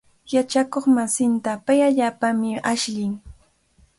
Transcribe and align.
Yachakuqmasinta 0.35 1.51
pay 1.65 1.79
allaapami 1.87 2.49
ashllin. 2.71 3.13